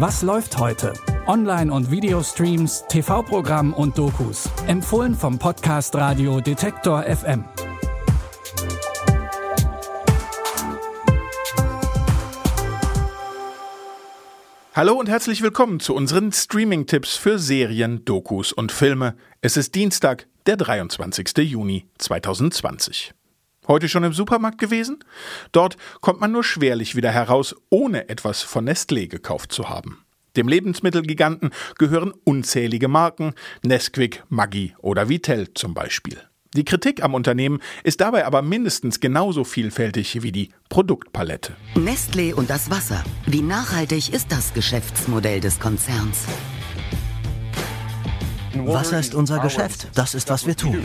[0.00, 0.92] Was läuft heute?
[1.26, 4.48] Online- und Videostreams, TV-Programm und Dokus.
[4.68, 7.44] Empfohlen vom Podcast Radio Detektor FM.
[14.72, 19.16] Hallo und herzlich willkommen zu unseren Streaming-Tipps für Serien, Dokus und Filme.
[19.40, 21.38] Es ist Dienstag, der 23.
[21.38, 23.17] Juni 2020.
[23.68, 25.04] Heute schon im Supermarkt gewesen?
[25.52, 30.04] Dort kommt man nur schwerlich wieder heraus, ohne etwas von Nestlé gekauft zu haben.
[30.36, 36.18] Dem Lebensmittelgiganten gehören unzählige Marken, Nesquik, Maggi oder Vitell zum Beispiel.
[36.54, 41.54] Die Kritik am Unternehmen ist dabei aber mindestens genauso vielfältig wie die Produktpalette.
[41.74, 43.04] Nestlé und das Wasser.
[43.26, 46.24] Wie nachhaltig ist das Geschäftsmodell des Konzerns?
[48.66, 49.88] Wasser ist unser Geschäft.
[49.94, 50.82] Das ist, was wir tun.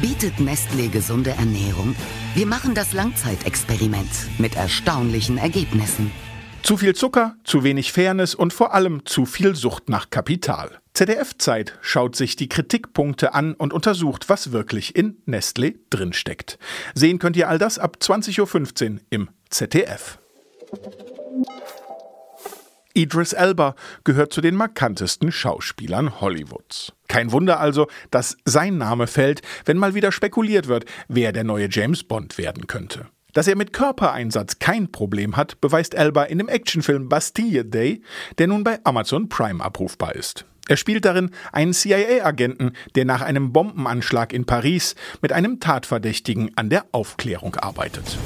[0.00, 1.94] Bietet Nestlé gesunde Ernährung?
[2.34, 6.10] Wir machen das Langzeitexperiment mit erstaunlichen Ergebnissen.
[6.62, 10.80] Zu viel Zucker, zu wenig Fairness und vor allem zu viel Sucht nach Kapital.
[10.94, 16.58] ZDF-Zeit schaut sich die Kritikpunkte an und untersucht, was wirklich in Nestlé drinsteckt.
[16.94, 20.18] Sehen könnt ihr all das ab 20.15 Uhr im ZDF.
[22.94, 26.92] Idris Elba gehört zu den markantesten Schauspielern Hollywoods.
[27.08, 31.68] Kein Wunder also, dass sein Name fällt, wenn mal wieder spekuliert wird, wer der neue
[31.68, 33.06] James Bond werden könnte.
[33.32, 38.00] Dass er mit Körpereinsatz kein Problem hat, beweist Elba in dem Actionfilm Bastille Day,
[38.38, 40.44] der nun bei Amazon Prime abrufbar ist.
[40.68, 46.70] Er spielt darin einen CIA-Agenten, der nach einem Bombenanschlag in Paris mit einem Tatverdächtigen an
[46.70, 48.16] der Aufklärung arbeitet.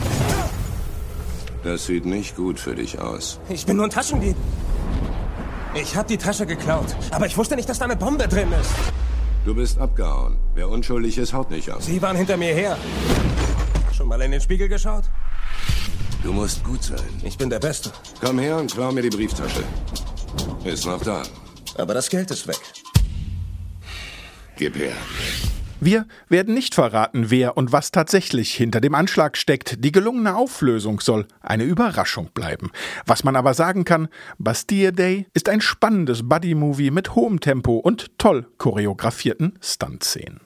[1.62, 3.41] Das sieht nicht gut für dich aus.
[3.48, 4.37] Ich bin nur ein Taschendieb.
[5.75, 8.70] Ich habe die Tasche geklaut, aber ich wusste nicht, dass da eine Bombe drin ist.
[9.45, 10.39] Du bist abgehauen.
[10.55, 11.83] Wer unschuldig ist, haut nicht ab.
[11.83, 12.77] Sie waren hinter mir her.
[13.92, 15.05] Schon mal in den Spiegel geschaut?
[16.23, 16.98] Du musst gut sein.
[17.23, 17.92] Ich bin der Beste.
[18.20, 19.62] Komm her und klau mir die Brieftasche.
[20.64, 21.23] Ist noch da.
[21.77, 22.61] Aber das Geld ist weg.
[24.57, 24.92] Gib her.
[25.80, 29.84] Wir werden nicht verraten, wer und was tatsächlich hinter dem Anschlag steckt.
[29.84, 32.72] Die gelungene Auflösung soll eine Überraschung bleiben.
[33.06, 38.18] Was man aber sagen kann, Bastille Day ist ein spannendes Buddy-Movie mit hohem Tempo und
[38.18, 40.40] toll choreografierten Stuntszenen.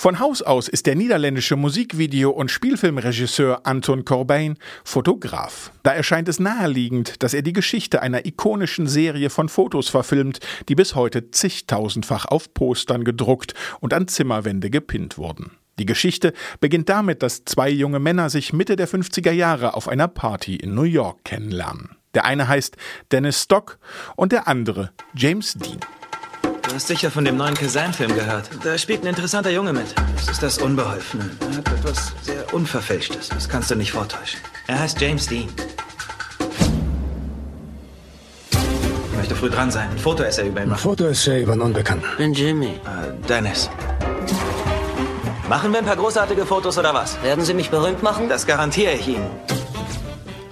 [0.00, 5.72] Von Haus aus ist der niederländische Musikvideo- und Spielfilmregisseur Anton Corbijn Fotograf.
[5.82, 10.38] Da erscheint es naheliegend, dass er die Geschichte einer ikonischen Serie von Fotos verfilmt,
[10.68, 15.50] die bis heute zigtausendfach auf Postern gedruckt und an Zimmerwände gepinnt wurden.
[15.80, 20.06] Die Geschichte beginnt damit, dass zwei junge Männer sich Mitte der 50er Jahre auf einer
[20.06, 21.96] Party in New York kennenlernen.
[22.14, 22.76] Der eine heißt
[23.10, 23.80] Dennis Stock
[24.14, 25.80] und der andere James Dean.
[26.68, 28.50] Du hast sicher von dem neuen Kazan-Film gehört.
[28.62, 29.86] Da spielt ein interessanter Junge mit.
[30.16, 31.30] Das ist das Unbeholfene.
[31.50, 33.28] Er hat etwas sehr Unverfälschtes.
[33.30, 34.40] Das kannst du nicht vortäuschen.
[34.66, 35.48] Er heißt James Dean.
[38.50, 39.88] Ich möchte früh dran sein.
[39.90, 40.80] Ein Foto-Essay über ihn Ein machen.
[40.82, 42.06] Foto-Essay über einen Unbekannten.
[42.16, 42.66] bin Jimmy.
[42.84, 43.70] Äh, Dennis.
[45.48, 47.20] Machen wir ein paar großartige Fotos oder was?
[47.22, 48.28] Werden Sie mich berühmt machen?
[48.28, 49.26] Das garantiere ich Ihnen.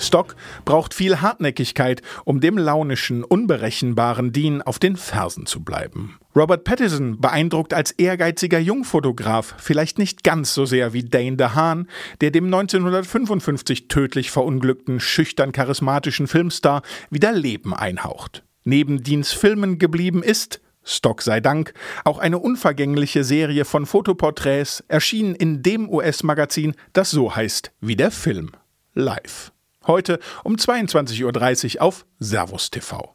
[0.06, 6.18] Stock braucht viel Hartnäckigkeit, um dem launischen, unberechenbaren Dean auf den Fersen zu bleiben.
[6.34, 11.88] Robert Pattinson beeindruckt als ehrgeiziger Jungfotograf vielleicht nicht ganz so sehr wie Dane DeHaan,
[12.20, 18.44] der dem 1955 tödlich verunglückten, schüchtern charismatischen Filmstar wieder Leben einhaucht.
[18.64, 21.74] Neben Deans Filmen geblieben ist Stock sei Dank,
[22.04, 28.12] auch eine unvergängliche Serie von Fotoporträts erschienen in dem US-Magazin, das so heißt wie der
[28.12, 28.52] Film.
[28.94, 29.52] Live.
[29.86, 33.14] Heute um 22.30 Uhr auf Servus TV.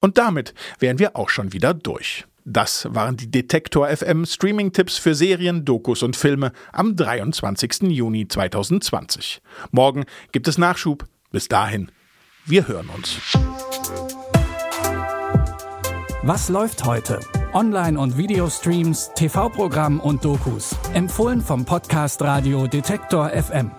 [0.00, 2.24] Und damit wären wir auch schon wieder durch.
[2.44, 7.82] Das waren die Detektor FM Streaming-Tipps für Serien, Dokus und Filme am 23.
[7.82, 9.42] Juni 2020.
[9.70, 11.04] Morgen gibt es Nachschub.
[11.30, 11.92] Bis dahin,
[12.46, 13.18] wir hören uns.
[16.22, 17.20] Was läuft heute?
[17.52, 20.76] Online- und Videostreams, TV-Programm und Dokus.
[20.92, 23.70] Empfohlen vom Podcast Radio Detektor FM.